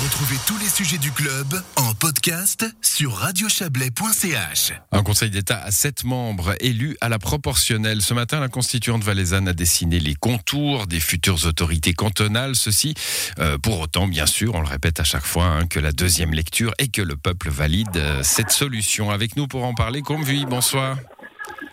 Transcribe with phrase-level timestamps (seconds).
[0.00, 4.72] Retrouvez tous les sujets du club en podcast sur radiochablais.ch.
[4.92, 8.00] Un conseil d'État à sept membres élus à la proportionnelle.
[8.00, 12.54] Ce matin, la constituante valaisanne a dessiné les contours des futures autorités cantonales.
[12.54, 12.94] Ceci,
[13.40, 16.32] euh, pour autant, bien sûr, on le répète à chaque fois, hein, que la deuxième
[16.32, 19.10] lecture et que le peuple valide euh, cette solution.
[19.10, 20.96] Avec nous pour en parler, Comvui, bonsoir.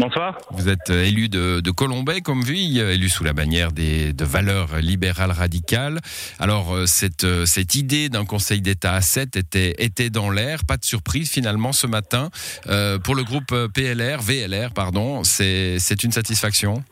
[0.00, 0.38] Bonsoir.
[0.52, 4.14] Vous êtes euh, élu de, de Colombay, comme vie, euh, élu sous la bannière des,
[4.14, 5.98] de valeurs libérales radicales.
[6.38, 10.60] Alors, euh, cette, cette idée d'un Conseil d'État à 7 était, était dans l'air.
[10.66, 12.30] Pas de surprise, finalement, ce matin.
[12.66, 16.82] Euh, pour le groupe PLR, VLR, pardon, c'est une satisfaction?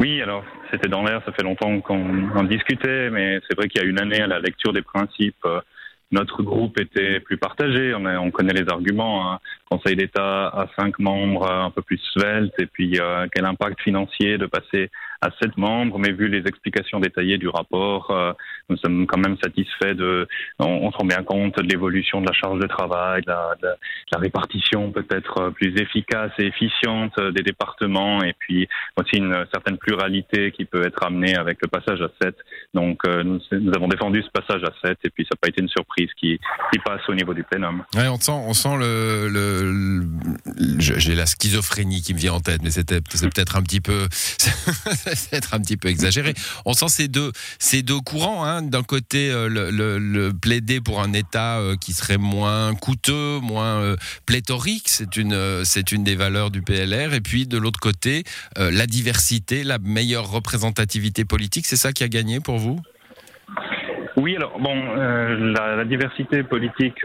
[0.00, 3.80] Oui, alors, c'était dans l'air, ça fait longtemps qu'on en discutait, mais c'est vrai qu'il
[3.80, 5.46] y a une année à la lecture des principes
[6.10, 7.94] notre groupe était plus partagé.
[7.94, 9.32] On, a, on connaît les arguments.
[9.32, 9.38] Hein.
[9.70, 14.38] Conseil d'État à cinq membres, un peu plus svelte, et puis euh, quel impact financier
[14.38, 14.90] de passer
[15.20, 15.98] à sept membres.
[15.98, 18.32] Mais vu les explications détaillées du rapport, euh,
[18.68, 20.28] nous sommes quand même satisfaits de.
[20.58, 23.54] On, on se rend bien compte de l'évolution de la charge de travail, de la,
[23.60, 23.68] de
[24.12, 30.52] la répartition peut-être plus efficace et efficiente des départements, et puis aussi une certaine pluralité
[30.52, 32.36] qui peut être amenée avec le passage à sept.
[32.74, 35.48] Donc euh, nous, nous avons défendu ce passage à sept, et puis ça n'a pas
[35.48, 36.38] été une surprise qui,
[36.72, 37.84] qui passe au niveau du plénum.
[37.94, 42.40] Ouais, on sent, on sent le, le, le j'ai la schizophrénie qui me vient en
[42.40, 44.06] tête, mais c'était c'est peut-être un petit peu,
[45.32, 46.34] être un petit peu exagéré.
[46.64, 48.44] On sent ces deux, ces deux courants.
[48.44, 48.62] Hein.
[48.62, 53.80] D'un côté, euh, le, le, plaider pour un État euh, qui serait moins coûteux, moins
[53.80, 57.14] euh, pléthorique, c'est une, c'est une des valeurs du PLR.
[57.14, 58.24] Et puis de l'autre côté,
[58.56, 62.80] la diversité, la meilleure représentativité politique, c'est ça qui a gagné pour vous?
[64.16, 66.96] Oui, alors bon, la, diversité politique,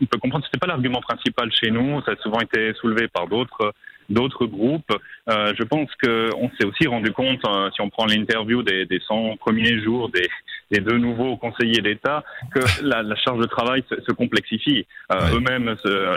[0.00, 2.02] on peut comprendre, c'était pas l'argument principal chez nous.
[2.02, 3.72] Ça a souvent été soulevé par d'autres
[4.08, 4.92] d'autres groupes.
[5.28, 9.00] Euh, je pense qu'on s'est aussi rendu compte, euh, si on prend l'interview des, des
[9.00, 10.28] 100 premiers jours des,
[10.70, 14.86] des deux nouveaux conseillers d'État, que la, la, charge de travail se, se complexifie.
[15.12, 15.36] Euh.
[15.36, 15.74] Eux-mêmes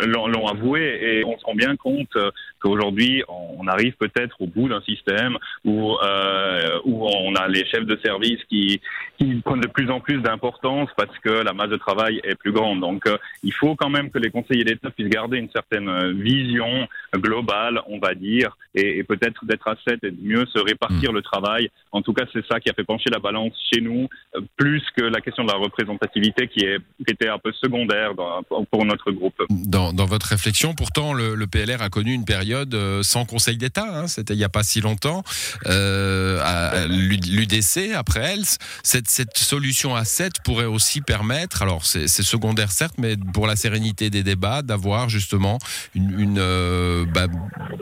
[0.08, 2.16] l'ont avoué et on se rend bien compte
[2.60, 7.86] qu'aujourd'hui, on arrive peut-être au bout d'un système où, euh, où on a les chefs
[7.86, 8.82] de service qui,
[9.18, 12.52] qui prennent de plus en plus d'importance parce que la masse de travail est plus
[12.52, 12.82] grande.
[12.82, 16.88] Donc, euh, il faut quand même que les conseillers d'État puissent garder une certaine vision
[17.16, 21.12] globale, on va dire, et, et peut-être d'être à 7 et de mieux se répartir
[21.12, 21.16] mmh.
[21.16, 21.70] le travail.
[21.92, 24.84] En tout cas, c'est ça qui a fait pencher la balance chez nous, euh, plus
[24.96, 28.86] que la question de la représentativité qui, est, qui était un peu secondaire dans, pour
[28.86, 29.42] notre groupe.
[29.50, 33.58] Dans, dans votre réflexion, pourtant, le, le, PLR a connu une période euh, sans conseil
[33.58, 35.24] d'État, hein, c'était il n'y a pas si longtemps,
[35.66, 38.58] euh, à l'UDC, après ELS.
[38.84, 43.56] Cette, cette solution à 7 pourrait aussi permettre, alors c'est secondaire certes, mais pour la
[43.56, 45.58] sérénité des débats, d'avoir justement
[45.96, 47.28] une, une, euh, bah,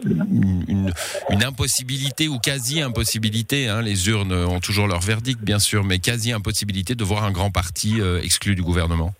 [0.06, 6.96] une, impossibilité ou quasi-impossibilité, hein, les urnes ont toujours leur verdict bien sûr, mais quasi-impossibilité
[6.96, 9.14] de voir un grand parti euh, exclu du gouvernement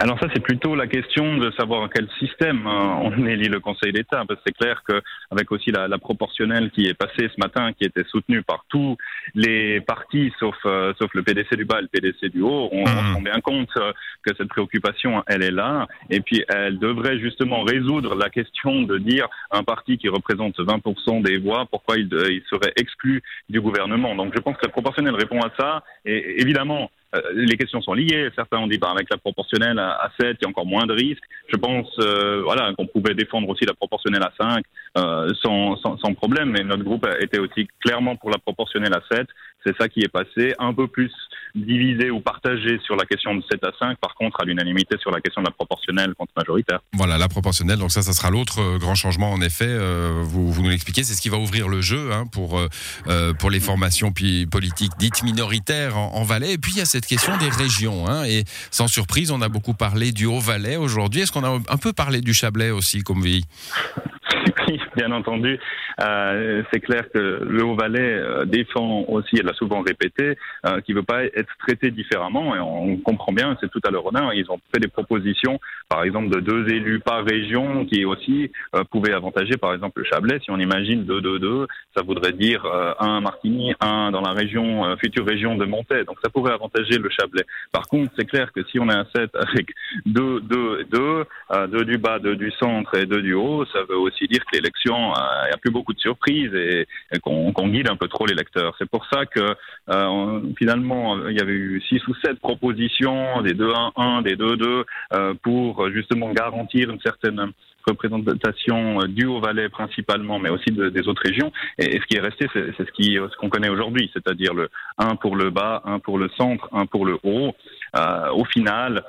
[0.00, 3.92] alors ça, c'est plutôt la question de savoir quel système hein, on élit le Conseil
[3.92, 7.74] d'État, parce que c'est clair qu'avec aussi la, la, proportionnelle qui est passée ce matin,
[7.74, 8.96] qui était soutenue par tous
[9.34, 12.80] les partis, sauf, euh, sauf le PDC du bas et le PDC du haut, on,
[12.80, 12.82] mmh.
[12.82, 16.78] on se rend bien compte euh, que cette préoccupation, elle est là, et puis elle
[16.78, 21.98] devrait justement résoudre la question de dire un parti qui représente 20% des voix, pourquoi
[21.98, 24.14] il, il serait exclu du gouvernement.
[24.14, 27.94] Donc je pense que la proportionnelle répond à ça, et évidemment, euh, les questions sont
[27.94, 28.30] liées.
[28.36, 30.86] Certains ont dit, bah, avec la proportionnelle à, à 7, il y a encore moins
[30.86, 31.22] de risques.
[31.48, 34.64] Je pense, euh, voilà, qu'on pouvait défendre aussi la proportionnelle à 5
[34.98, 36.50] euh, sans, sans, sans, problème.
[36.50, 39.26] Mais notre groupe était aussi clairement pour la proportionnelle à 7.
[39.64, 40.54] C'est ça qui est passé.
[40.58, 41.12] Un peu plus
[41.54, 45.10] divisé ou partagé sur la question de 7 à 5, par contre à l'unanimité sur
[45.10, 46.80] la question de la proportionnelle contre majoritaire.
[46.92, 50.52] Voilà, la proportionnelle, donc ça, ça sera l'autre euh, grand changement en effet, euh, vous,
[50.52, 53.60] vous nous l'expliquez, c'est ce qui va ouvrir le jeu hein, pour, euh, pour les
[53.60, 56.52] formations politiques dites minoritaires en, en, Valais.
[56.52, 59.48] Et puis il y a cette question des régions, hein, et sans surprise, on a
[59.48, 61.22] beaucoup parlé du Haut-Valais aujourd'hui.
[61.22, 63.20] Est-ce qu'on a un peu parlé du Chablais aussi, comme
[64.96, 65.58] bien entendu.
[66.00, 70.36] Euh, c'est clair que le Haut-Valais euh, défend aussi, elle l'a souvent répété,
[70.66, 72.54] euh, qu'il ne veut pas être traité différemment.
[72.54, 74.32] Et on comprend bien, c'est tout à leur honneur.
[74.34, 78.52] Ils ont fait des propositions, par exemple, de deux élus par région qui aussi
[78.90, 80.38] pouvaient avantager, par exemple, le Chablais.
[80.42, 81.66] Si on imagine deux, deux, deux,
[81.96, 82.64] ça voudrait dire
[82.98, 86.04] un à Martigny, un dans la région, future région de Montaix.
[86.04, 87.44] Donc ça pourrait avantager le Chablais.
[87.72, 89.68] Par contre, c'est clair que si on est un set avec
[90.06, 91.24] deux, deux, deux,
[91.68, 94.59] deux du bas, deux du centre et deux du haut, ça veut aussi dire que
[94.60, 95.12] l'élection,
[95.44, 96.86] il n'y a plus beaucoup de surprises et,
[97.22, 98.74] qu'on qu guide un peu trop les lecteurs.
[98.78, 99.54] C'est pour ça que
[99.90, 105.34] euh, finalement, il y avait eu six ou sept propositions, des 2-1-1, des 2-2, euh,
[105.42, 107.52] pour justement garantir une certaine
[107.86, 111.52] représentation du Haut-Valais principalement, mais aussi de, des autres régions.
[111.78, 114.68] Et, ce qui est resté, c'est ce qu'on ce qu'on connaît aujourd'hui, c'est-à-dire le
[114.98, 117.54] 1 pour le bas, 1 pour le centre, 1 pour le haut.
[117.96, 119.02] Euh, au final,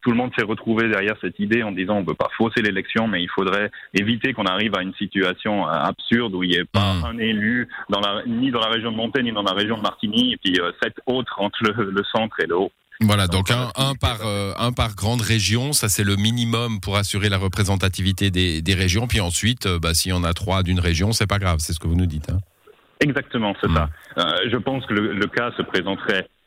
[0.00, 2.62] tout le monde s'est retrouvé derrière cette idée en disant on ne peut pas fausser
[2.62, 6.64] l'élection, mais il faudrait éviter qu'on arrive à une situation absurde où il n'y ait
[6.64, 7.04] pas mmh.
[7.04, 9.82] un élu dans la, ni dans la région de Montaigne ni dans la région de
[9.82, 12.72] Martigny, et puis sept autres entre le centre et le haut.
[13.04, 16.96] Voilà, donc un, un par euh, un par grande région, ça c'est le minimum pour
[16.96, 19.06] assurer la représentativité des, des régions.
[19.06, 21.72] Puis ensuite, euh, bah, s'il y en a trois d'une région, c'est pas grave, c'est
[21.72, 22.30] ce que vous nous dites.
[22.30, 22.38] Hein.
[23.00, 23.86] Exactement, c'est ça.
[24.16, 24.20] Hmm.
[24.20, 26.41] Euh, je pense que le, le, cas se présenterait euh,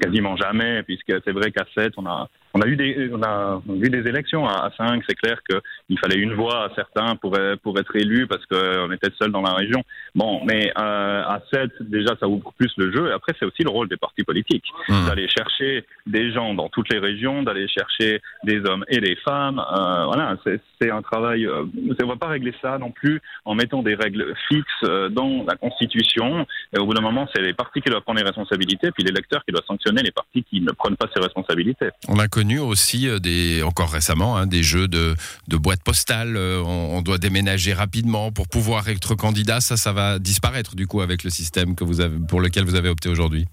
[0.00, 3.60] quasiment jamais, puisque c'est vrai qu'à 7, on a, on a eu des, on a
[3.68, 4.46] vu des élections.
[4.46, 8.44] À 5, c'est clair qu'il fallait une voix à certains pour, pour être élus parce
[8.46, 9.82] qu'on était seul dans la région.
[10.14, 13.08] Bon, mais euh, à 7, déjà, ça ouvre plus le jeu.
[13.10, 15.06] Et après, c'est aussi le rôle des partis politiques mmh.
[15.08, 19.58] d'aller chercher des gens dans toutes les régions, d'aller chercher des hommes et des femmes.
[19.58, 20.36] Euh, voilà,
[20.80, 21.46] c'est un travail.
[21.46, 25.08] Euh, on ne va pas régler ça non plus en mettant des règles fixes euh,
[25.08, 26.46] dans la Constitution.
[26.72, 29.44] Et au bout d'un moment, c'est les partis qui doivent prendre les responsabilités, puis l'électeur
[29.44, 31.88] qui doit sanctionner les partis qui ne prennent pas ses responsabilités.
[32.08, 35.14] On a connu aussi euh, des, encore récemment hein, des jeux de,
[35.48, 36.36] de boîtes postales.
[36.36, 39.60] Euh, on, doit déménager rapidement pour pouvoir être candidat.
[39.60, 43.46] Ça, ça va disparaître du coup avec le système pour lequel vous avez opté aujourd'hui.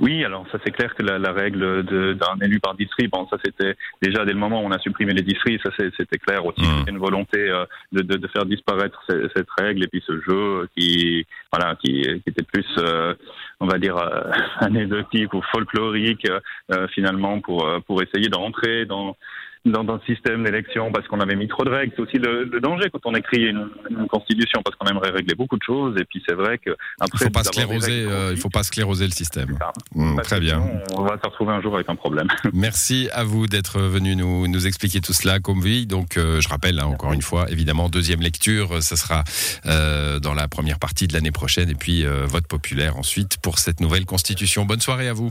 [0.00, 3.36] Oui, alors ça c'est clair que la, la règle d'un élu par district, bon ça
[3.44, 6.62] c'était déjà dès le moment où on a supprimé les districts, ça c'était clair aussi,
[6.62, 6.78] mmh.
[6.78, 10.20] c'était une volonté euh, de, de, de, faire disparaître cette, cette, règle et puis ce
[10.22, 13.14] jeu qui voilà qui, qui était plus euh,
[13.60, 16.28] on va dire euh, anecdotique ou folklorique
[16.72, 19.16] euh, finalement pour pour essayer de rentrer dans
[19.64, 21.92] dans, le système d'élection parce qu'on avait mis trop de règles.
[21.96, 25.34] C'est aussi le, le, danger quand on écrit une, une constitution parce qu'on aimerait régler
[25.34, 25.96] beaucoup de choses.
[26.00, 26.70] Et puis c'est vrai que
[27.00, 29.58] après, il faut pas scléroser, euh, il faut pas scléroser le système.
[29.94, 30.62] Mmh, très bien.
[30.96, 32.28] On va se retrouver un jour avec un problème.
[32.52, 35.86] Merci à vous d'être venu nous, nous expliquer tout cela comme vie.
[35.86, 39.24] Donc euh, je rappelle hein, encore une fois, évidemment deuxième lecture, ça sera
[39.66, 43.58] euh, dans la première partie de l'année prochaine et puis euh, vote populaire ensuite pour
[43.58, 44.64] cette nouvelle constitution.
[44.64, 45.30] Bonne soirée à vous.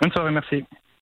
[0.00, 0.64] Bonne soirée, merci.